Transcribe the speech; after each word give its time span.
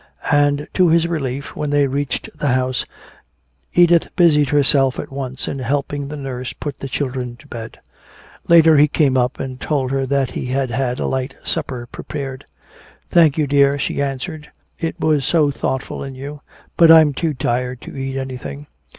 And 0.31 0.67
to 0.73 0.87
his 0.89 1.05
relief, 1.07 1.55
when 1.55 1.69
they 1.69 1.85
reached 1.85 2.27
the 2.39 2.47
house, 2.47 2.85
Edith 3.75 4.07
busied 4.15 4.49
herself 4.49 4.97
at 4.97 5.11
once 5.11 5.47
in 5.47 5.59
helping 5.59 6.07
the 6.07 6.15
nurse 6.17 6.53
put 6.53 6.79
the 6.79 6.89
children 6.89 7.35
to 7.35 7.47
bed. 7.47 7.79
Later 8.47 8.77
he 8.77 8.87
came 8.87 9.15
up 9.15 9.39
and 9.39 9.61
told 9.61 9.91
her 9.91 10.07
that 10.07 10.31
he 10.31 10.47
had 10.47 10.71
had 10.71 10.99
a 10.99 11.05
light 11.05 11.35
supper 11.43 11.85
prepared. 11.91 12.45
"Thank 13.11 13.37
you, 13.37 13.45
dear," 13.45 13.77
she 13.77 14.01
answered, 14.01 14.49
"it 14.79 14.99
was 14.99 15.23
so 15.23 15.51
thoughtful 15.51 16.03
in 16.03 16.15
you. 16.15 16.41
But 16.77 16.89
I'm 16.89 17.13
too 17.13 17.35
tired 17.35 17.79
to 17.81 17.95
eat 17.95 18.17
anything." 18.17 18.65